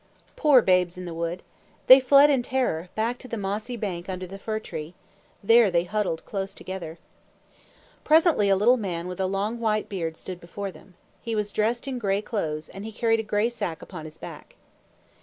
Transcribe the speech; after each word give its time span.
Poor 0.35 0.63
Babes 0.63 0.97
in 0.97 1.05
the 1.05 1.13
Wood! 1.13 1.43
They 1.85 1.99
fled 1.99 2.31
in 2.31 2.41
terror, 2.41 2.89
back 2.95 3.19
to 3.19 3.27
the 3.27 3.37
mossy 3.37 3.77
bank 3.77 4.09
under 4.09 4.25
the 4.25 4.39
fir 4.39 4.57
tree. 4.59 4.95
There 5.43 5.69
they 5.69 5.83
huddled 5.83 6.25
close 6.25 6.55
together. 6.55 6.97
Presently 8.03 8.49
a 8.49 8.55
little 8.55 8.77
man 8.77 9.07
with 9.07 9.19
a 9.19 9.27
long 9.27 9.59
white 9.59 9.89
beard 9.89 10.17
stood 10.17 10.41
before 10.41 10.71
them. 10.71 10.95
He 11.21 11.35
was 11.35 11.53
dressed 11.53 11.87
in 11.87 11.99
gray 11.99 12.23
clothes, 12.23 12.67
and 12.67 12.83
he 12.83 12.91
carried 12.91 13.19
a 13.19 13.31
gray 13.31 13.47
sack 13.51 13.83
upon 13.83 14.05
his 14.05 14.17
back. 14.17 14.55